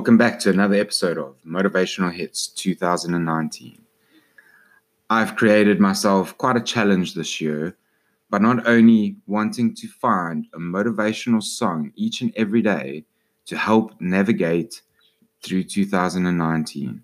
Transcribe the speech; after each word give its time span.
Welcome 0.00 0.16
back 0.16 0.38
to 0.40 0.48
another 0.48 0.76
episode 0.76 1.18
of 1.18 1.36
Motivational 1.44 2.10
Hits 2.10 2.46
2019. 2.46 3.82
I've 5.10 5.36
created 5.36 5.78
myself 5.78 6.38
quite 6.38 6.56
a 6.56 6.62
challenge 6.62 7.12
this 7.12 7.38
year 7.38 7.76
by 8.30 8.38
not 8.38 8.66
only 8.66 9.16
wanting 9.26 9.74
to 9.74 9.86
find 9.88 10.46
a 10.54 10.58
motivational 10.58 11.42
song 11.42 11.92
each 11.96 12.22
and 12.22 12.32
every 12.34 12.62
day 12.62 13.04
to 13.44 13.58
help 13.58 13.92
navigate 14.00 14.80
through 15.42 15.64
2019, 15.64 17.02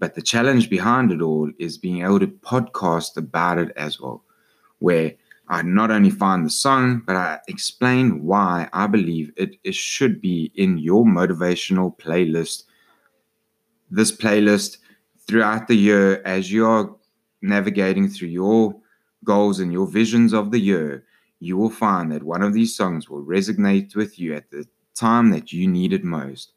but 0.00 0.16
the 0.16 0.20
challenge 0.20 0.68
behind 0.68 1.12
it 1.12 1.22
all 1.22 1.52
is 1.60 1.78
being 1.78 2.02
able 2.02 2.18
to 2.18 2.26
podcast 2.26 3.16
about 3.16 3.58
it 3.58 3.70
as 3.76 4.00
well, 4.00 4.24
where 4.80 5.14
I 5.48 5.62
not 5.62 5.90
only 5.90 6.10
find 6.10 6.44
the 6.44 6.50
song, 6.50 7.02
but 7.06 7.16
I 7.16 7.38
explain 7.48 8.24
why 8.24 8.68
I 8.72 8.86
believe 8.86 9.32
it, 9.36 9.56
it 9.62 9.74
should 9.74 10.20
be 10.20 10.50
in 10.54 10.78
your 10.78 11.04
motivational 11.04 11.96
playlist. 11.98 12.64
This 13.90 14.10
playlist 14.10 14.78
throughout 15.26 15.68
the 15.68 15.76
year 15.76 16.22
as 16.24 16.50
you're 16.50 16.96
navigating 17.42 18.08
through 18.08 18.28
your 18.28 18.74
goals 19.22 19.60
and 19.60 19.72
your 19.72 19.86
visions 19.86 20.32
of 20.32 20.50
the 20.50 20.58
year, 20.58 21.04
you 21.40 21.56
will 21.58 21.70
find 21.70 22.10
that 22.10 22.22
one 22.22 22.42
of 22.42 22.54
these 22.54 22.74
songs 22.74 23.10
will 23.10 23.24
resonate 23.24 23.94
with 23.94 24.18
you 24.18 24.34
at 24.34 24.50
the 24.50 24.66
time 24.94 25.30
that 25.30 25.52
you 25.52 25.68
need 25.68 25.92
it 25.92 26.04
most. 26.04 26.52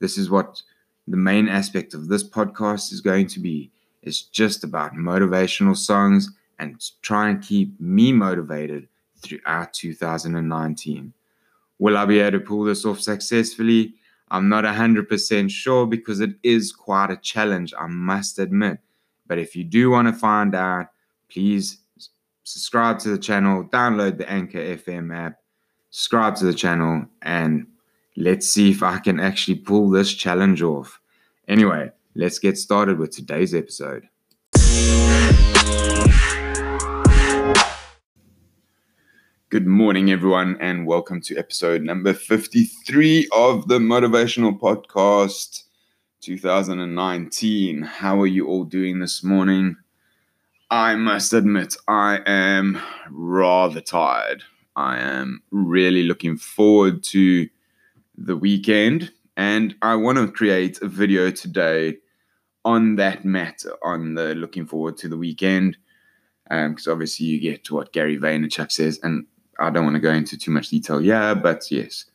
This 0.00 0.16
is 0.16 0.30
what 0.30 0.62
the 1.06 1.16
main 1.16 1.48
aspect 1.48 1.92
of 1.92 2.08
this 2.08 2.26
podcast 2.26 2.92
is 2.92 3.02
going 3.02 3.26
to 3.28 3.40
be. 3.40 3.70
It's 4.02 4.22
just 4.22 4.64
about 4.64 4.94
motivational 4.94 5.76
songs 5.76 6.30
and 6.58 6.80
try 7.02 7.28
and 7.30 7.42
keep 7.42 7.78
me 7.80 8.12
motivated 8.12 8.88
throughout 9.18 9.72
2019. 9.72 11.12
Will 11.78 11.96
I 11.96 12.04
be 12.04 12.20
able 12.20 12.38
to 12.38 12.44
pull 12.44 12.64
this 12.64 12.84
off 12.84 13.00
successfully? 13.00 13.94
I'm 14.30 14.48
not 14.48 14.64
100% 14.64 15.50
sure 15.50 15.86
because 15.86 16.20
it 16.20 16.30
is 16.42 16.72
quite 16.72 17.10
a 17.10 17.16
challenge, 17.16 17.74
I 17.78 17.86
must 17.86 18.38
admit. 18.38 18.78
But 19.26 19.38
if 19.38 19.54
you 19.54 19.64
do 19.64 19.90
want 19.90 20.08
to 20.08 20.14
find 20.14 20.54
out, 20.54 20.86
please 21.28 21.78
subscribe 22.44 22.98
to 23.00 23.10
the 23.10 23.18
channel, 23.18 23.64
download 23.64 24.18
the 24.18 24.28
Anchor 24.30 24.58
FM 24.58 25.14
app, 25.14 25.38
subscribe 25.90 26.36
to 26.36 26.44
the 26.44 26.54
channel, 26.54 27.06
and 27.22 27.66
let's 28.16 28.48
see 28.48 28.70
if 28.70 28.82
I 28.82 28.98
can 28.98 29.20
actually 29.20 29.56
pull 29.56 29.90
this 29.90 30.12
challenge 30.12 30.62
off. 30.62 31.00
Anyway, 31.48 31.90
let's 32.14 32.38
get 32.38 32.58
started 32.58 32.98
with 32.98 33.10
today's 33.10 33.54
episode. 33.54 34.08
Good 39.52 39.66
morning, 39.66 40.10
everyone, 40.10 40.56
and 40.62 40.86
welcome 40.86 41.20
to 41.20 41.36
episode 41.36 41.82
number 41.82 42.14
53 42.14 43.28
of 43.32 43.68
the 43.68 43.78
Motivational 43.78 44.58
Podcast 44.58 45.64
2019. 46.22 47.82
How 47.82 48.18
are 48.22 48.26
you 48.26 48.46
all 48.46 48.64
doing 48.64 48.98
this 48.98 49.22
morning? 49.22 49.76
I 50.70 50.94
must 50.94 51.34
admit, 51.34 51.76
I 51.86 52.20
am 52.24 52.80
rather 53.10 53.82
tired. 53.82 54.42
I 54.74 54.98
am 55.00 55.42
really 55.50 56.04
looking 56.04 56.38
forward 56.38 57.02
to 57.10 57.46
the 58.16 58.38
weekend, 58.38 59.12
and 59.36 59.74
I 59.82 59.96
want 59.96 60.16
to 60.16 60.32
create 60.32 60.80
a 60.80 60.88
video 60.88 61.30
today 61.30 61.98
on 62.64 62.96
that 62.96 63.26
matter, 63.26 63.76
on 63.82 64.14
the 64.14 64.34
looking 64.34 64.64
forward 64.64 64.96
to 64.96 65.10
the 65.10 65.18
weekend 65.18 65.76
because 66.44 66.86
um, 66.86 66.92
obviously 66.92 67.26
you 67.26 67.38
get 67.38 67.64
to 67.64 67.74
what 67.74 67.92
Gary 67.92 68.16
Vaynerchuk 68.16 68.72
says, 68.72 68.98
and 69.02 69.26
I 69.58 69.70
don't 69.70 69.84
want 69.84 69.96
to 69.96 70.00
go 70.00 70.12
into 70.12 70.36
too 70.36 70.50
much 70.50 70.68
detail. 70.68 71.00
Yeah, 71.00 71.34
but 71.34 71.70
yes, 71.70 72.06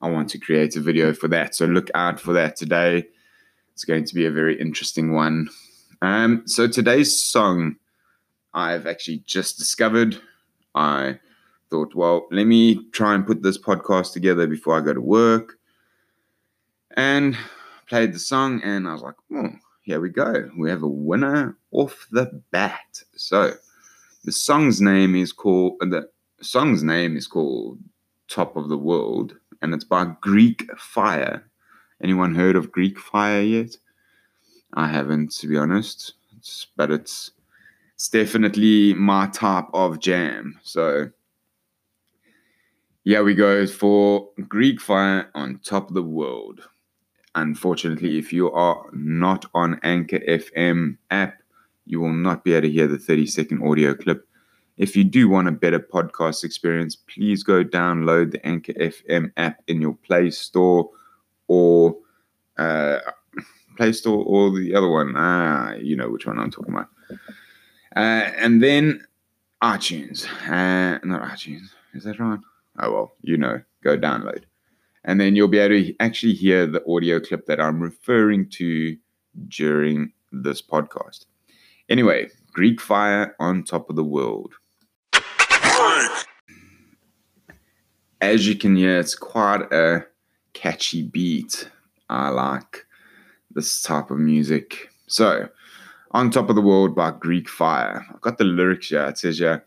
I 0.00 0.10
want 0.10 0.28
to 0.30 0.38
create 0.38 0.76
a 0.76 0.80
video 0.80 1.12
for 1.12 1.28
that. 1.28 1.54
So 1.54 1.66
look 1.66 1.90
out 1.94 2.20
for 2.20 2.32
that 2.32 2.56
today. 2.56 3.06
It's 3.72 3.84
going 3.84 4.04
to 4.04 4.14
be 4.14 4.26
a 4.26 4.30
very 4.30 4.60
interesting 4.60 5.12
one. 5.12 5.48
Um, 6.02 6.42
so 6.46 6.66
today's 6.66 7.22
song 7.22 7.76
I've 8.54 8.86
actually 8.86 9.22
just 9.26 9.58
discovered. 9.58 10.20
I 10.74 11.18
thought, 11.70 11.94
well, 11.94 12.26
let 12.30 12.44
me 12.46 12.84
try 12.90 13.14
and 13.14 13.26
put 13.26 13.42
this 13.42 13.58
podcast 13.58 14.12
together 14.12 14.46
before 14.46 14.76
I 14.76 14.80
go 14.80 14.92
to 14.92 15.00
work. 15.00 15.58
And 16.96 17.36
played 17.88 18.12
the 18.12 18.18
song, 18.18 18.60
and 18.62 18.86
I 18.86 18.92
was 18.92 19.02
like, 19.02 19.14
oh, 19.32 19.50
here 19.82 20.00
we 20.00 20.10
go. 20.10 20.50
We 20.58 20.68
have 20.68 20.82
a 20.82 20.88
winner 20.88 21.56
off 21.70 22.06
the 22.10 22.42
bat. 22.50 23.02
So 23.16 23.52
the 24.24 24.32
song's 24.32 24.80
name 24.80 25.14
is 25.14 25.32
called 25.32 25.78
the 25.80 26.08
song's 26.42 26.82
name 26.82 27.16
is 27.16 27.26
called 27.26 27.78
Top 28.28 28.56
of 28.56 28.68
the 28.68 28.78
World, 28.78 29.36
and 29.60 29.72
it's 29.74 29.84
by 29.84 30.12
Greek 30.20 30.68
Fire. 30.78 31.44
Anyone 32.02 32.34
heard 32.34 32.56
of 32.56 32.72
Greek 32.72 32.98
Fire 32.98 33.42
yet? 33.42 33.76
I 34.74 34.88
haven't, 34.88 35.32
to 35.38 35.46
be 35.46 35.56
honest. 35.56 36.14
It's, 36.36 36.66
but 36.76 36.90
it's 36.90 37.30
it's 37.94 38.08
definitely 38.08 38.94
my 38.94 39.28
type 39.28 39.68
of 39.72 40.00
jam. 40.00 40.58
So 40.62 41.10
yeah, 43.04 43.20
we 43.20 43.34
go 43.34 43.66
for 43.66 44.28
Greek 44.48 44.80
Fire 44.80 45.30
on 45.34 45.60
Top 45.64 45.88
of 45.88 45.94
the 45.94 46.02
World. 46.02 46.68
Unfortunately, 47.34 48.18
if 48.18 48.32
you 48.32 48.50
are 48.50 48.84
not 48.92 49.46
on 49.54 49.78
Anchor 49.82 50.18
FM 50.18 50.98
app, 51.10 51.42
you 51.86 52.00
will 52.00 52.12
not 52.12 52.44
be 52.44 52.52
able 52.52 52.62
to 52.62 52.72
hear 52.72 52.86
the 52.86 52.98
30 52.98 53.26
second 53.26 53.62
audio 53.62 53.94
clip 53.94 54.26
if 54.76 54.96
you 54.96 55.04
do 55.04 55.28
want 55.28 55.48
a 55.48 55.52
better 55.52 55.78
podcast 55.78 56.44
experience, 56.44 56.96
please 56.96 57.42
go 57.42 57.62
download 57.64 58.32
the 58.32 58.44
Anchor 58.46 58.72
FM 58.74 59.30
app 59.36 59.62
in 59.66 59.80
your 59.80 59.94
Play 59.94 60.30
Store 60.30 60.88
or 61.48 61.96
uh, 62.58 62.98
Play 63.76 63.92
Store 63.92 64.24
or 64.24 64.50
the 64.50 64.74
other 64.74 64.88
one. 64.88 65.14
Ah, 65.16 65.74
you 65.74 65.96
know 65.96 66.10
which 66.10 66.26
one 66.26 66.38
I'm 66.38 66.50
talking 66.50 66.74
about. 66.74 66.88
Uh, 67.94 68.30
and 68.38 68.62
then 68.62 69.04
iTunes. 69.62 70.26
Uh, 70.48 70.98
not 71.04 71.22
iTunes. 71.22 71.68
Is 71.94 72.04
that 72.04 72.18
right? 72.18 72.40
Oh, 72.80 72.92
well, 72.92 73.12
you 73.22 73.36
know. 73.36 73.60
Go 73.82 73.98
download. 73.98 74.44
And 75.04 75.20
then 75.20 75.34
you'll 75.34 75.48
be 75.48 75.58
able 75.58 75.74
to 75.82 75.94
actually 75.98 76.34
hear 76.34 76.66
the 76.66 76.82
audio 76.88 77.18
clip 77.18 77.46
that 77.46 77.60
I'm 77.60 77.80
referring 77.80 78.48
to 78.50 78.96
during 79.48 80.12
this 80.30 80.62
podcast. 80.62 81.26
Anyway, 81.88 82.28
Greek 82.52 82.80
fire 82.80 83.34
on 83.40 83.64
top 83.64 83.90
of 83.90 83.96
the 83.96 84.04
world. 84.04 84.54
As 88.22 88.46
you 88.46 88.54
can 88.54 88.76
hear, 88.76 89.00
it's 89.00 89.16
quite 89.16 89.62
a 89.72 90.06
catchy 90.52 91.02
beat. 91.02 91.68
I 92.08 92.28
like 92.28 92.86
this 93.50 93.82
type 93.82 94.12
of 94.12 94.18
music. 94.18 94.90
So, 95.08 95.48
On 96.12 96.30
Top 96.30 96.48
of 96.48 96.54
the 96.54 96.62
World 96.62 96.94
by 96.94 97.10
Greek 97.10 97.48
Fire. 97.48 98.06
I've 98.08 98.20
got 98.20 98.38
the 98.38 98.44
lyrics 98.44 98.90
here. 98.90 99.08
It 99.08 99.18
says, 99.18 99.40
yeah, 99.40 99.58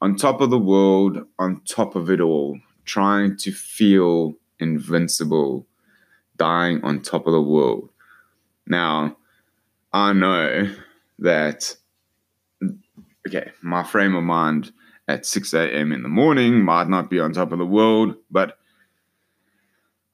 on 0.00 0.16
top 0.16 0.40
of 0.40 0.50
the 0.50 0.58
world, 0.58 1.24
on 1.38 1.60
top 1.64 1.94
of 1.94 2.10
it 2.10 2.20
all, 2.20 2.58
trying 2.86 3.36
to 3.36 3.52
feel 3.52 4.34
invincible, 4.58 5.64
dying 6.38 6.82
on 6.82 7.02
top 7.02 7.28
of 7.28 7.32
the 7.32 7.40
world. 7.40 7.88
Now, 8.66 9.16
I 9.92 10.12
know 10.12 10.74
that, 11.20 11.76
okay, 13.28 13.52
my 13.62 13.84
frame 13.84 14.16
of 14.16 14.24
mind 14.24 14.72
at 15.08 15.26
6 15.26 15.52
a.m. 15.54 15.92
in 15.92 16.02
the 16.02 16.08
morning, 16.08 16.62
might 16.62 16.88
not 16.88 17.10
be 17.10 17.20
on 17.20 17.32
top 17.32 17.52
of 17.52 17.58
the 17.58 17.66
world, 17.66 18.14
but 18.30 18.58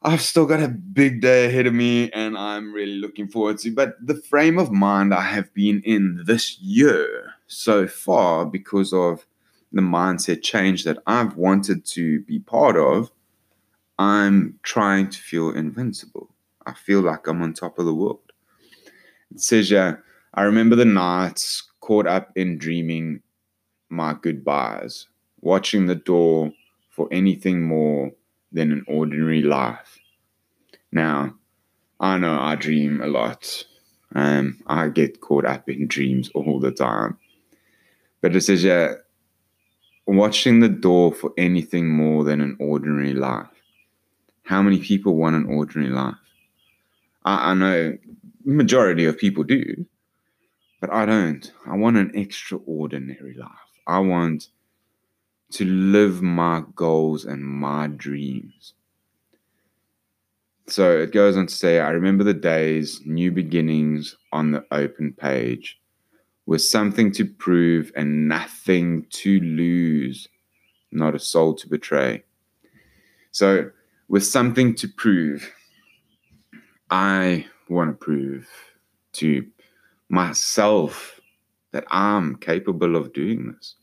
I've 0.01 0.23
still 0.23 0.47
got 0.47 0.63
a 0.63 0.69
big 0.69 1.21
day 1.21 1.47
ahead 1.47 1.67
of 1.67 1.75
me 1.75 2.11
and 2.13 2.39
I'm 2.39 2.73
really 2.73 2.95
looking 2.95 3.29
forward 3.29 3.59
to. 3.59 3.75
But 3.75 3.95
the 4.01 4.15
frame 4.15 4.59
of 4.59 4.71
mind 4.71 5.13
I 5.13 5.23
have 5.23 5.53
been 5.55 5.83
in 5.85 6.23
this 6.25 6.59
year 6.61 7.35
so 7.49 7.89
far 7.89 8.47
because 8.47 8.93
of 8.93 9.27
the 9.73 9.83
mindset 9.83 10.43
change 10.43 10.85
that 10.85 10.99
I've 11.07 11.37
wanted 11.37 11.85
to 11.87 12.21
be 12.21 12.39
part 12.39 12.77
of, 12.77 13.11
I'm 13.99 14.59
trying 14.63 15.11
to 15.11 15.19
feel 15.19 15.51
invincible. 15.51 16.31
I 16.65 16.75
feel 16.75 17.01
like 17.01 17.27
I'm 17.27 17.43
on 17.43 17.53
top 17.53 17.79
of 17.79 17.85
the 17.85 17.95
world. 17.95 18.21
It 19.35 19.41
says, 19.41 19.71
yeah, 19.71 19.97
I 20.33 20.43
remember 20.43 20.77
the 20.77 20.85
nights 20.85 21.65
caught 21.81 22.07
up 22.07 22.31
in 22.37 22.57
dreaming 22.59 23.23
my 23.89 24.15
goodbyes, 24.21 25.07
watching 25.41 25.87
the 25.87 25.95
door 25.95 26.53
for 26.91 27.09
anything 27.11 27.63
more 27.63 28.13
than 28.53 28.73
an 28.73 28.85
ordinary 28.89 29.43
life. 29.43 29.99
Now, 30.93 31.35
I 32.01 32.19
know 32.19 32.39
I 32.41 32.55
dream 32.55 33.01
a 33.01 33.07
lot. 33.07 33.65
Um, 34.15 34.59
I 34.67 34.89
get 34.89 35.21
caught 35.21 35.45
up 35.45 35.69
in 35.69 35.87
dreams 35.87 36.31
all 36.35 36.61
the 36.61 36.73
time. 36.73 37.19
But 38.21 38.35
it 38.35 38.41
says, 38.41 38.65
yeah, 38.65 38.95
watching 40.07 40.61
the 40.61 40.69
door 40.69 41.13
for 41.13 41.33
anything 41.37 41.89
more 41.89 42.25
than 42.25 42.41
an 42.41 42.57
ordinary 42.59 43.15
life. 43.15 43.47
How 44.45 44.63
many 44.63 44.79
people 44.79 45.15
want 45.15 45.37
an 45.37 45.47
ordinary 45.47 45.93
life? 45.93 46.15
I, 47.25 47.51
I 47.51 47.55
know 47.55 47.99
majority 48.45 49.05
of 49.05 49.19
people 49.19 49.45
do, 49.45 49.85
but 50.81 50.91
I 50.93 51.05
don't. 51.05 51.53
I 51.67 51.77
want 51.77 51.99
an 51.99 52.13
extraordinary 52.15 53.35
life. 53.35 53.68
I 53.89 53.99
want 54.01 54.49
to 55.53 55.65
live 55.65 56.21
my 56.21 56.63
goals 56.75 57.25
and 57.25 57.43
my 57.43 57.87
dreams. 57.87 58.75
so 60.67 60.99
it 60.99 61.13
goes 61.13 61.35
on 61.39 61.47
to 61.47 61.55
say, 61.55 61.81
I 61.81 61.89
remember 61.91 62.23
the 62.23 62.35
days, 62.35 63.01
new 63.07 63.33
beginnings 63.33 64.15
on 64.33 64.51
the 64.53 64.67
open 64.71 65.15
page, 65.15 65.81
with 66.45 66.61
something 66.61 67.11
to 67.13 67.25
prove 67.25 67.91
and 67.97 68.29
nothing 68.29 69.07
to 69.11 69.41
lose, 69.41 70.29
not 70.93 71.15
a 71.15 71.19
soul 71.19 71.55
to 71.55 71.69
betray. 71.69 72.23
So, 73.31 73.71
with 74.09 74.25
something 74.25 74.75
to 74.75 74.89
prove, 74.89 75.51
I 76.91 77.47
want 77.71 77.91
to 77.91 78.05
prove 78.05 78.47
to 79.15 79.47
myself 80.11 81.19
that 81.73 81.85
I'm 81.91 82.37
capable 82.37 82.97
of 82.97 83.13
doing 83.13 83.53
this. 83.53 83.78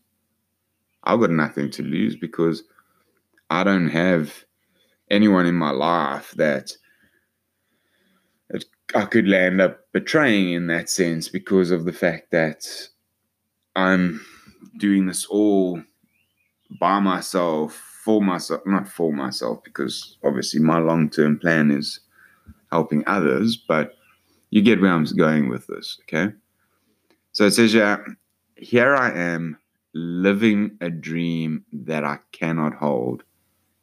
I've 1.05 1.19
got 1.19 1.31
nothing 1.31 1.69
to 1.71 1.83
lose 1.83 2.15
because 2.15 2.63
I 3.49 3.63
don't 3.63 3.89
have 3.89 4.45
anyone 5.09 5.45
in 5.45 5.55
my 5.55 5.71
life 5.71 6.31
that 6.37 6.71
I 8.93 9.05
could 9.05 9.27
land 9.27 9.61
up 9.61 9.91
betraying 9.91 10.53
in 10.53 10.67
that 10.67 10.89
sense 10.89 11.27
because 11.27 11.71
of 11.71 11.85
the 11.85 11.93
fact 11.93 12.31
that 12.31 12.67
I'm 13.75 14.25
doing 14.77 15.05
this 15.07 15.25
all 15.25 15.81
by 16.79 16.99
myself, 16.99 17.73
for 18.03 18.21
myself, 18.21 18.61
not 18.65 18.87
for 18.87 19.11
myself, 19.11 19.63
because 19.63 20.17
obviously 20.23 20.59
my 20.59 20.79
long 20.79 21.09
term 21.09 21.39
plan 21.39 21.71
is 21.71 21.99
helping 22.71 23.03
others, 23.07 23.57
but 23.57 23.95
you 24.49 24.61
get 24.61 24.81
where 24.81 24.91
I'm 24.91 25.05
going 25.05 25.49
with 25.49 25.67
this, 25.67 25.99
okay? 26.03 26.33
So 27.31 27.45
it 27.45 27.51
says, 27.51 27.73
yeah, 27.73 27.97
here 28.55 28.95
I 28.95 29.11
am 29.11 29.57
living 29.95 30.77
a 30.81 30.89
dream 30.89 31.63
that 31.71 32.03
I 32.03 32.19
cannot 32.33 32.73
hold. 32.73 33.23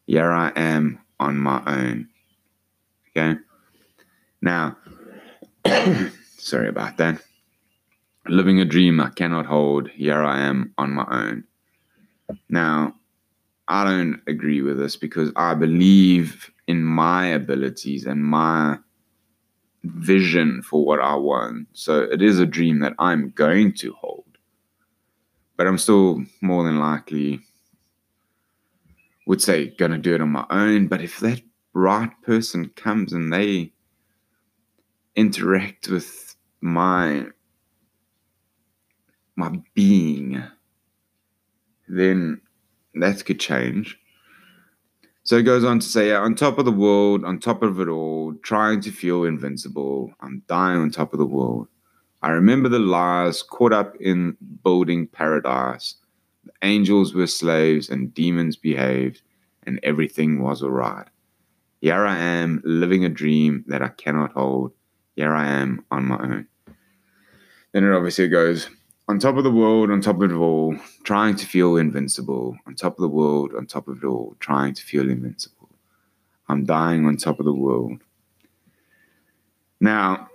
Here 0.07 0.31
I 0.31 0.53
am 0.55 1.01
on 1.19 1.39
my 1.39 1.63
own. 1.67 2.09
Okay. 3.17 3.41
Now, 4.43 4.77
sorry 6.37 6.69
about 6.69 6.99
that. 6.99 7.21
Living 8.29 8.61
a 8.61 8.65
dream 8.65 9.01
I 9.01 9.09
cannot 9.09 9.47
hold. 9.47 9.89
Here 9.89 10.23
I 10.23 10.41
am 10.43 10.75
on 10.77 10.93
my 10.93 11.07
own. 11.11 11.45
Now, 12.49 12.95
I 13.67 13.85
don't 13.85 14.21
agree 14.27 14.61
with 14.61 14.79
this 14.79 14.97
because 14.97 15.33
I 15.35 15.55
believe 15.55 16.51
in 16.67 16.85
my 16.85 17.29
abilities 17.29 18.05
and 18.05 18.23
my 18.23 18.77
vision 19.85 20.63
for 20.63 20.85
what 20.85 21.01
I 21.01 21.15
want. 21.15 21.69
So 21.73 22.03
it 22.03 22.21
is 22.21 22.39
a 22.39 22.47
dream 22.47 22.81
that 22.81 22.93
I'm 22.99 23.31
going 23.31 23.73
to 23.75 23.95
hold. 23.95 24.32
But 25.57 25.67
I'm 25.67 25.79
still 25.79 26.25
more 26.41 26.65
than 26.65 26.79
likely 26.79 27.41
would 29.27 29.41
say 29.41 29.69
gonna 29.79 29.99
do 29.99 30.15
it 30.15 30.21
on 30.21 30.31
my 30.31 30.47
own. 30.51 30.89
But 30.89 31.01
if 31.03 31.21
that 31.21 31.41
right 31.75 32.11
person 32.23 32.71
comes 32.71 33.13
and 33.13 33.33
they 33.33 33.73
interact 35.15 35.89
with 35.89 36.37
my 36.61 37.27
my 39.37 39.51
being, 39.75 40.43
then 41.89 42.41
that 42.95 43.25
could 43.25 43.41
change. 43.41 43.99
So 45.25 45.37
it 45.37 45.45
goes 45.45 45.65
on 45.65 45.79
to 45.79 45.87
say, 45.87 46.13
on 46.13 46.35
top 46.35 46.59
of 46.59 46.65
the 46.65 46.73
world, 46.73 47.25
on 47.25 47.39
top 47.39 47.63
of 47.63 47.81
it 47.81 47.89
all, 47.89 48.35
trying 48.43 48.81
to 48.81 48.91
feel 48.91 49.25
invincible, 49.25 50.13
I'm 50.21 50.43
dying 50.49 50.81
on 50.81 50.91
top 50.91 51.13
of 51.13 51.21
the 51.21 51.27
world. 51.27 51.69
I 52.23 52.31
remember 52.31 52.69
the 52.69 52.79
lies 52.79 53.43
caught 53.43 53.73
up 53.73 53.97
in 54.01 54.37
building 54.63 55.09
paradise. 55.09 55.97
The 56.45 56.53
angels 56.63 57.15
were 57.15 57.27
slaves 57.27 57.91
and 57.91 58.15
demons 58.15 58.57
behaved, 58.57 59.23
and 59.65 59.81
everything 59.83 60.41
was 60.41 60.63
all 60.63 60.71
right. 60.71 61.07
Here 61.81 62.07
I 62.07 62.17
am 62.17 62.63
living 62.65 63.05
a 63.05 63.09
dream 63.09 63.65
that 63.67 63.83
I 63.83 63.89
cannot 63.89 64.33
hold. 64.33 64.73
Here 65.17 65.35
I 65.35 65.47
am 65.47 65.85
on 65.91 66.05
my 66.05 66.23
own. 66.23 66.47
Then 67.73 67.85
it 67.85 67.93
obviously 67.93 68.29
goes 68.29 68.69
on 69.09 69.19
top 69.19 69.37
of 69.37 69.43
the 69.43 69.51
world, 69.51 69.91
on 69.91 70.01
top 70.01 70.23
of 70.23 70.31
it 70.31 70.35
all, 70.35 70.77
trying 71.03 71.35
to 71.37 71.47
feel 71.47 71.77
invincible. 71.77 72.57
On 72.67 72.75
top 72.77 72.99
of 72.99 73.03
the 73.03 73.09
world, 73.09 73.53
on 73.57 73.67
top 73.67 73.89
of 73.89 73.99
it 74.03 74.07
all, 74.07 74.37
trying 74.39 74.75
to 74.75 74.83
feel 74.83 75.11
invincible. 75.11 75.69
I'm 76.49 76.65
dying 76.65 77.05
on 77.05 77.17
top 77.17 77.41
of 77.41 77.47
the 77.47 77.53
world. 77.53 77.99
Now, 79.81 80.29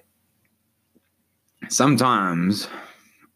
sometimes 1.70 2.68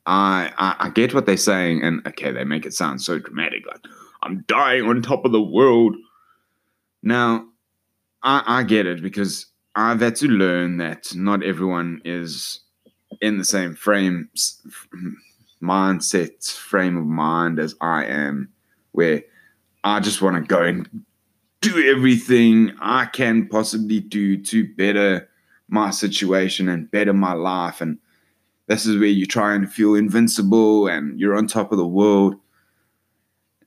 I, 0.05 0.51
I, 0.57 0.87
I 0.87 0.89
get 0.89 1.13
what 1.13 1.25
they're 1.25 1.37
saying, 1.37 1.83
and 1.83 2.05
okay, 2.07 2.31
they 2.31 2.43
make 2.43 2.65
it 2.65 2.73
sound 2.73 3.01
so 3.01 3.19
dramatic, 3.19 3.65
like 3.67 3.81
I'm 4.23 4.43
dying 4.47 4.85
on 4.85 5.01
top 5.01 5.25
of 5.25 5.31
the 5.31 5.41
world. 5.41 5.95
Now, 7.03 7.45
I, 8.23 8.43
I 8.45 8.63
get 8.63 8.85
it 8.85 9.01
because 9.01 9.47
I've 9.75 10.01
had 10.01 10.15
to 10.17 10.27
learn 10.27 10.77
that 10.77 11.13
not 11.15 11.43
everyone 11.43 12.01
is 12.05 12.61
in 13.21 13.37
the 13.37 13.45
same 13.45 13.75
frame 13.75 14.29
mindset 15.61 16.51
frame 16.51 16.97
of 16.97 17.05
mind 17.05 17.59
as 17.59 17.75
I 17.81 18.05
am, 18.05 18.49
where 18.91 19.23
I 19.83 19.99
just 19.99 20.21
want 20.21 20.35
to 20.35 20.41
go 20.41 20.63
and 20.63 21.03
do 21.61 21.89
everything 21.89 22.73
I 22.79 23.05
can 23.05 23.47
possibly 23.47 23.99
do 23.99 24.41
to 24.43 24.73
better 24.75 25.29
my 25.67 25.91
situation 25.91 26.67
and 26.69 26.89
better 26.91 27.13
my 27.13 27.33
life. 27.33 27.81
And 27.81 27.97
this 28.71 28.85
is 28.85 28.97
where 28.97 29.09
you 29.09 29.25
try 29.25 29.53
and 29.53 29.69
feel 29.69 29.95
invincible 29.95 30.87
and 30.87 31.19
you're 31.19 31.35
on 31.35 31.45
top 31.45 31.73
of 31.73 31.77
the 31.77 31.85
world. 31.85 32.35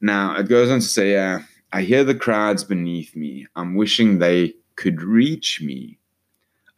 Now, 0.01 0.35
it 0.37 0.49
goes 0.49 0.71
on 0.71 0.81
to 0.81 0.87
say, 0.87 1.19
uh, 1.19 1.41
I 1.75 1.83
hear 1.83 2.05
the 2.05 2.15
crowds 2.15 2.65
beneath 2.65 3.15
me. 3.15 3.47
I'm 3.55 3.75
wishing 3.75 4.19
they 4.19 4.55
could 4.77 5.03
reach 5.03 5.61
me. 5.61 5.99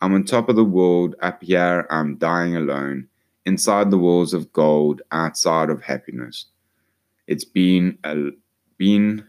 I'm 0.01 0.13
on 0.13 0.25
top 0.25 0.49
of 0.49 0.57
the 0.57 0.65
world. 0.65 1.15
Up 1.23 1.41
here, 1.41 1.87
I'm 1.89 2.17
dying 2.17 2.57
alone. 2.57 3.07
Inside 3.45 3.93
the 3.93 3.99
walls 3.99 4.35
of 4.35 4.53
gold, 4.53 5.03
outside 5.13 5.71
of 5.71 5.85
happiness. 5.85 6.47
It's 7.29 7.45
been 7.45 7.97
a 8.03 8.31
been 8.77 9.25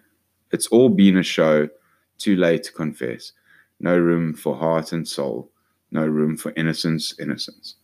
it's 0.51 0.65
all 0.67 0.89
been 0.89 1.17
a 1.17 1.23
show, 1.23 1.69
too 2.17 2.35
late 2.35 2.63
to 2.63 2.71
confess. 2.71 3.31
No 3.79 3.95
room 3.95 4.33
for 4.33 4.55
heart 4.55 4.91
and 4.91 5.07
soul, 5.07 5.51
no 5.91 6.07
room 6.07 6.35
for 6.35 6.51
innocence, 6.55 7.13
innocence. 7.19 7.75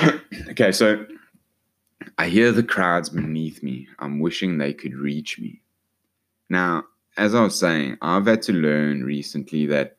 okay, 0.50 0.72
so 0.72 1.06
I 2.18 2.28
hear 2.28 2.52
the 2.52 2.62
crowds 2.62 3.08
beneath 3.08 3.62
me. 3.62 3.88
I'm 3.98 4.20
wishing 4.20 4.58
they 4.58 4.72
could 4.74 4.94
reach 4.94 5.38
me. 5.38 5.62
Now, 6.48 6.84
as 7.16 7.34
I 7.34 7.42
was 7.42 7.58
saying, 7.58 7.98
I've 8.02 8.26
had 8.26 8.42
to 8.42 8.52
learn 8.52 9.04
recently 9.04 9.66
that 9.66 9.96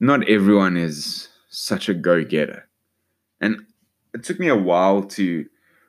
not 0.00 0.28
everyone 0.28 0.76
is 0.76 1.28
such 1.48 1.88
a 1.88 1.94
go 1.94 2.24
getter. 2.24 2.68
And 3.40 3.64
it 4.12 4.22
took 4.22 4.38
me 4.38 4.48
a 4.48 4.56
while 4.56 5.02
to 5.02 5.46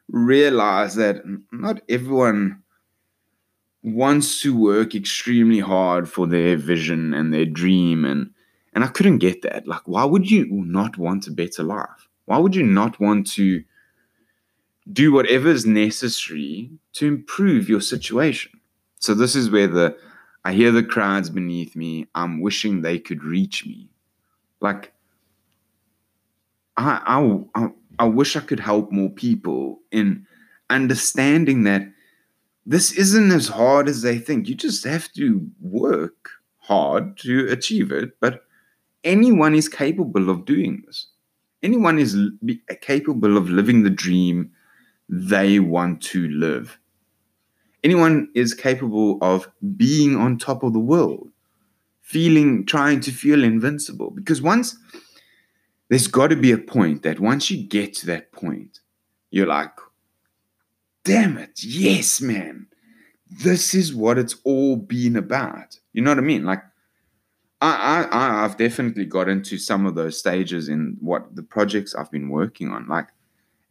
realize 0.09 0.95
that 0.95 1.23
not 1.51 1.81
everyone 1.89 2.61
wants 3.83 4.41
to 4.41 4.57
work 4.57 4.95
extremely 4.95 5.59
hard 5.59 6.09
for 6.09 6.27
their 6.27 6.57
vision 6.57 7.13
and 7.13 7.33
their 7.33 7.45
dream 7.45 8.03
and 8.05 8.31
and 8.73 8.83
I 8.83 8.87
couldn't 8.87 9.19
get 9.19 9.41
that. 9.43 9.67
Like 9.67 9.83
why 9.85 10.03
would 10.03 10.29
you 10.29 10.47
not 10.49 10.97
want 10.97 11.27
a 11.27 11.31
better 11.31 11.63
life? 11.63 12.04
Why 12.25 12.37
would 12.37 12.55
you 12.55 12.63
not 12.63 12.99
want 12.99 13.27
to 13.33 13.63
do 14.91 15.11
whatever 15.11 15.49
is 15.49 15.65
necessary 15.65 16.71
to 16.93 17.07
improve 17.07 17.69
your 17.69 17.81
situation? 17.81 18.59
So 18.99 19.13
this 19.13 19.35
is 19.35 19.49
where 19.49 19.67
the 19.67 19.97
I 20.43 20.53
hear 20.53 20.71
the 20.71 20.83
crowds 20.83 21.29
beneath 21.29 21.75
me. 21.75 22.07
I'm 22.13 22.41
wishing 22.41 22.81
they 22.81 22.99
could 22.99 23.23
reach 23.23 23.65
me. 23.65 23.89
Like 24.59 24.93
I 26.77 27.01
I 27.55 27.69
I, 27.99 28.05
wish 28.05 28.35
I 28.35 28.41
could 28.41 28.59
help 28.59 28.91
more 28.91 29.09
people 29.09 29.79
in 29.91 30.25
understanding 30.69 31.63
that 31.63 31.83
this 32.65 32.91
isn't 32.91 33.31
as 33.31 33.47
hard 33.47 33.87
as 33.87 34.01
they 34.01 34.17
think. 34.17 34.47
You 34.49 34.55
just 34.55 34.83
have 34.83 35.11
to 35.13 35.47
work 35.61 36.29
hard 36.57 37.17
to 37.19 37.47
achieve 37.49 37.91
it, 37.91 38.19
but 38.19 38.41
anyone 39.03 39.55
is 39.55 39.69
capable 39.69 40.29
of 40.29 40.45
doing 40.45 40.83
this 40.85 41.07
anyone 41.63 41.99
is 41.99 42.15
capable 42.81 43.37
of 43.37 43.49
living 43.49 43.83
the 43.83 43.89
dream 43.89 44.51
they 45.09 45.59
want 45.59 46.01
to 46.01 46.27
live. 46.29 46.79
Anyone 47.83 48.29
is 48.33 48.53
capable 48.53 49.19
of 49.21 49.47
being 49.77 50.15
on 50.15 50.37
top 50.37 50.63
of 50.63 50.73
the 50.73 50.79
world, 50.79 51.29
feeling, 52.01 52.65
trying 52.65 52.99
to 53.01 53.11
feel 53.11 53.43
invincible. 53.43 54.09
Because 54.09 54.41
once 54.41 54.75
there's 55.89 56.07
got 56.07 56.27
to 56.27 56.35
be 56.35 56.51
a 56.51 56.57
point 56.57 57.03
that 57.03 57.19
once 57.19 57.51
you 57.51 57.63
get 57.63 57.93
to 57.95 58.07
that 58.07 58.31
point, 58.31 58.79
you're 59.29 59.45
like, 59.45 59.71
damn 61.03 61.37
it, 61.37 61.63
yes, 61.63 62.21
man, 62.21 62.67
this 63.29 63.75
is 63.75 63.93
what 63.93 64.17
it's 64.17 64.35
all 64.43 64.75
been 64.75 65.15
about. 65.15 65.79
You 65.93 66.01
know 66.01 66.11
what 66.11 66.17
I 66.17 66.21
mean? 66.21 66.43
Like, 66.43 66.63
I, 67.71 68.03
I 68.11 68.43
I've 68.45 68.57
definitely 68.57 69.05
got 69.05 69.29
into 69.29 69.57
some 69.57 69.85
of 69.85 69.95
those 69.95 70.17
stages 70.19 70.69
in 70.69 70.97
what 70.99 71.35
the 71.35 71.43
projects 71.43 71.95
I've 71.95 72.11
been 72.11 72.29
working 72.29 72.71
on. 72.71 72.87
Like 72.87 73.07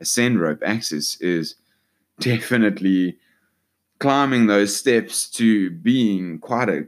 Ascend 0.00 0.40
Rope 0.40 0.62
Access 0.64 1.16
is 1.20 1.56
definitely 2.20 3.18
climbing 3.98 4.46
those 4.46 4.76
steps 4.76 5.28
to 5.30 5.70
being 5.70 6.38
quite 6.38 6.68
a 6.68 6.86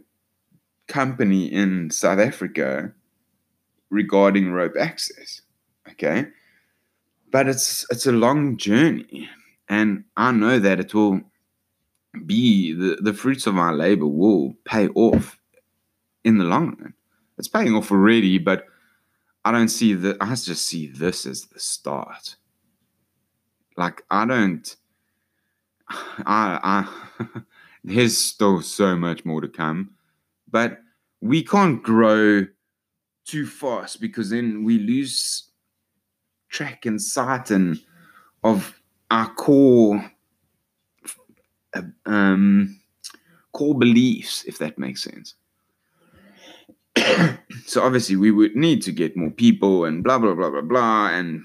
company 0.87 1.47
in 1.53 1.91
South 1.91 2.19
Africa 2.19 2.93
regarding 3.91 4.53
rope 4.53 4.75
access. 4.79 5.43
Okay. 5.91 6.27
But 7.31 7.49
it's 7.49 7.87
it's 7.91 8.07
a 8.07 8.13
long 8.13 8.57
journey. 8.57 9.29
And 9.69 10.05
I 10.17 10.31
know 10.31 10.59
that 10.59 10.79
it 10.81 10.95
will 10.95 11.21
be 12.25 12.73
the, 12.73 12.97
the 13.01 13.13
fruits 13.13 13.47
of 13.47 13.55
my 13.55 13.71
labor 13.71 14.07
will 14.07 14.55
pay 14.65 14.89
off 14.89 15.39
in 16.25 16.39
the 16.39 16.45
long 16.45 16.77
run. 16.79 16.95
It's 17.39 17.49
paying 17.49 17.75
off 17.75 17.91
already, 17.91 18.39
but 18.39 18.67
I 19.45 19.53
don't 19.53 19.69
see 19.69 19.95
that 19.95 20.17
I 20.21 20.29
just 20.35 20.67
see 20.67 20.87
this 20.87 21.27
as 21.27 21.43
the 21.43 21.61
start. 21.61 22.37
Like 23.77 24.03
I 24.11 24.27
don't 24.27 24.77
I 25.89 26.87
I 27.19 27.41
there's 27.85 28.17
still 28.17 28.63
so 28.63 28.97
much 28.97 29.25
more 29.25 29.41
to 29.41 29.49
come. 29.49 29.91
But 30.51 30.81
we 31.21 31.43
can't 31.43 31.83
grow 31.83 32.47
too 33.25 33.47
fast 33.47 34.01
because 34.01 34.31
then 34.31 34.65
we 34.65 34.79
lose 34.79 35.51
track 36.49 36.87
and 36.87 37.01
sight 37.01 37.51
and 37.51 37.79
of 38.45 38.81
our 39.11 39.29
core 39.35 40.11
um, 42.07 42.81
core 43.53 43.79
beliefs, 43.79 44.45
if 44.45 44.59
that 44.59 44.79
makes 44.79 45.03
sense. 45.03 45.35
So 47.77 47.83
obviously 47.83 48.17
we 48.17 48.31
would 48.31 48.57
need 48.57 48.81
to 48.81 48.91
get 48.91 49.19
more 49.19 49.29
people 49.29 49.85
and 49.85 50.03
blah 50.03 50.19
blah 50.19 50.33
blah 50.33 50.49
blah 50.49 50.63
blah 50.63 51.11
and 51.11 51.45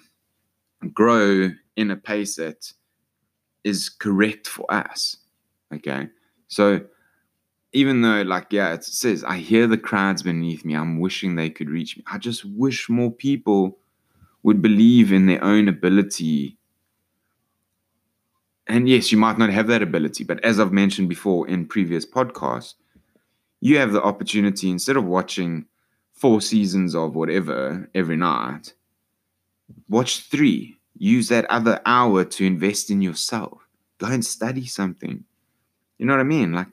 grow 0.93 1.49
in 1.75 1.91
a 1.91 1.97
pace 1.97 2.37
that 2.37 2.71
is 3.65 3.89
correct 3.89 4.47
for 4.47 4.65
us. 4.73 5.17
Okay. 5.73 6.07
So 6.47 6.85
even 7.73 8.01
though 8.01 8.21
like 8.21 8.47
yeah 8.49 8.73
it 8.73 8.83
says 8.85 9.25
i 9.25 9.37
hear 9.37 9.65
the 9.65 9.77
crowds 9.77 10.23
beneath 10.23 10.65
me 10.65 10.73
i'm 10.73 10.99
wishing 10.99 11.35
they 11.35 11.49
could 11.49 11.69
reach 11.69 11.95
me 11.95 12.03
i 12.11 12.17
just 12.17 12.43
wish 12.43 12.89
more 12.89 13.09
people 13.09 13.77
would 14.43 14.61
believe 14.61 15.13
in 15.13 15.25
their 15.25 15.41
own 15.41 15.69
ability 15.69 16.57
and 18.67 18.89
yes 18.89 19.09
you 19.09 19.17
might 19.17 19.37
not 19.37 19.49
have 19.49 19.67
that 19.67 19.81
ability 19.81 20.25
but 20.25 20.43
as 20.43 20.59
i've 20.59 20.73
mentioned 20.73 21.07
before 21.07 21.47
in 21.47 21.65
previous 21.65 22.05
podcasts 22.05 22.73
you 23.61 23.77
have 23.77 23.93
the 23.93 24.03
opportunity 24.03 24.69
instead 24.69 24.97
of 24.97 25.05
watching 25.05 25.65
four 26.21 26.39
seasons 26.41 26.95
of 26.95 27.15
whatever 27.15 27.89
every 27.95 28.17
night 28.17 28.73
watch 29.89 30.29
three 30.29 30.77
use 30.97 31.27
that 31.29 31.45
other 31.45 31.81
hour 31.85 32.23
to 32.23 32.45
invest 32.45 32.91
in 32.91 33.01
yourself 33.01 33.57
go 33.97 34.07
and 34.07 34.23
study 34.23 34.65
something 34.65 35.23
you 35.97 36.05
know 36.05 36.13
what 36.13 36.19
i 36.19 36.23
mean 36.23 36.53
like 36.53 36.67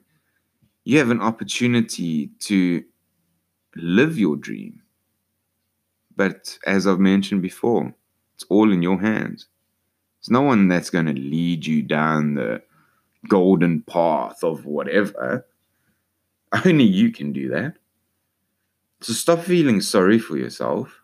you 0.89 0.97
have 0.97 1.11
an 1.11 1.21
opportunity 1.21 2.31
to 2.39 2.83
live 3.75 4.17
your 4.17 4.35
dream. 4.35 4.81
But 6.15 6.57
as 6.65 6.87
I've 6.87 6.99
mentioned 6.99 7.41
before, 7.41 7.93
it's 8.35 8.45
all 8.49 8.71
in 8.71 8.81
your 8.81 8.99
hands. 8.99 9.45
There's 10.19 10.31
no 10.31 10.41
one 10.41 10.67
that's 10.67 10.89
going 10.89 11.05
to 11.05 11.13
lead 11.13 11.65
you 11.65 11.81
down 11.81 12.33
the 12.33 12.61
golden 13.27 13.81
path 13.83 14.43
of 14.43 14.65
whatever. 14.65 15.45
Only 16.65 16.85
you 16.85 17.11
can 17.11 17.31
do 17.31 17.49
that. 17.49 17.75
So 19.01 19.13
stop 19.13 19.39
feeling 19.39 19.81
sorry 19.81 20.19
for 20.19 20.37
yourself 20.37 20.99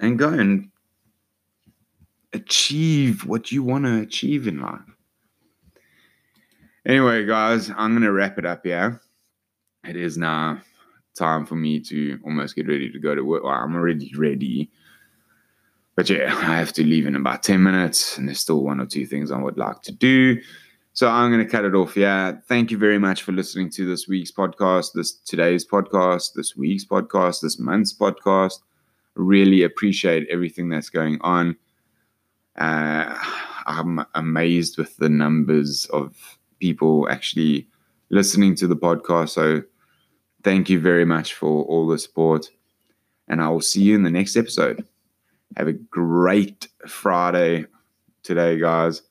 and 0.00 0.18
go 0.18 0.28
and 0.28 0.70
achieve 2.32 3.24
what 3.24 3.52
you 3.52 3.62
want 3.62 3.84
to 3.84 4.00
achieve 4.00 4.48
in 4.48 4.60
life. 4.60 4.80
Anyway, 6.86 7.24
guys, 7.26 7.70
I'm 7.70 7.92
going 7.92 8.02
to 8.02 8.12
wrap 8.12 8.38
it 8.38 8.46
up 8.46 8.64
here. 8.64 9.00
It 9.84 9.96
is 9.96 10.16
now 10.16 10.60
time 11.14 11.46
for 11.46 11.54
me 11.54 11.80
to 11.80 12.18
almost 12.24 12.56
get 12.56 12.68
ready 12.68 12.90
to 12.90 12.98
go 12.98 13.14
to 13.14 13.22
work. 13.22 13.44
Well, 13.44 13.52
I'm 13.52 13.74
already 13.74 14.12
ready. 14.16 14.70
But 15.96 16.08
yeah, 16.08 16.34
I 16.34 16.56
have 16.56 16.72
to 16.74 16.84
leave 16.84 17.06
in 17.06 17.16
about 17.16 17.42
10 17.42 17.62
minutes, 17.62 18.18
and 18.18 18.28
there's 18.28 18.40
still 18.40 18.62
one 18.62 18.80
or 18.80 18.86
two 18.86 19.04
things 19.04 19.30
I 19.30 19.40
would 19.40 19.58
like 19.58 19.82
to 19.82 19.92
do. 19.92 20.40
So 20.98 21.08
I'm 21.08 21.30
going 21.30 21.46
to 21.46 21.48
cut 21.48 21.64
it 21.64 21.76
off. 21.76 21.96
Yeah. 21.96 22.32
Thank 22.48 22.72
you 22.72 22.76
very 22.76 22.98
much 22.98 23.22
for 23.22 23.30
listening 23.30 23.70
to 23.70 23.88
this 23.88 24.08
week's 24.08 24.32
podcast, 24.32 24.94
this 24.94 25.12
today's 25.12 25.64
podcast, 25.64 26.32
this 26.34 26.56
week's 26.56 26.84
podcast, 26.84 27.40
this 27.40 27.56
month's 27.56 27.96
podcast. 27.96 28.58
Really 29.14 29.62
appreciate 29.62 30.26
everything 30.28 30.68
that's 30.68 30.90
going 30.90 31.20
on. 31.20 31.54
Uh, 32.56 33.16
I'm 33.66 34.04
amazed 34.16 34.76
with 34.76 34.96
the 34.96 35.08
numbers 35.08 35.86
of 35.92 36.36
people 36.58 37.08
actually 37.08 37.68
listening 38.10 38.56
to 38.56 38.66
the 38.66 38.74
podcast. 38.74 39.28
So 39.28 39.62
thank 40.42 40.68
you 40.68 40.80
very 40.80 41.04
much 41.04 41.32
for 41.32 41.62
all 41.66 41.86
the 41.86 42.00
support. 42.00 42.50
And 43.28 43.40
I 43.40 43.48
will 43.50 43.60
see 43.60 43.82
you 43.82 43.94
in 43.94 44.02
the 44.02 44.10
next 44.10 44.34
episode. 44.34 44.84
Have 45.56 45.68
a 45.68 45.74
great 45.74 46.66
Friday 46.88 47.66
today, 48.24 48.58
guys. 48.58 49.02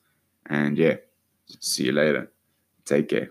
And 0.50 0.76
yeah, 0.76 0.96
see 1.60 1.84
you 1.84 1.92
later. 1.92 2.30
Take 2.84 3.08
care. 3.08 3.30